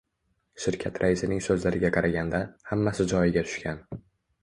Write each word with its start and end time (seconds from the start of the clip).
Shirkat 0.63 0.97
raisining 1.03 1.45
soʻzlariga 1.49 1.93
qaraganda, 1.99 2.43
hammasi 2.73 3.11
joyiga 3.15 3.49
tushgan. 3.51 3.83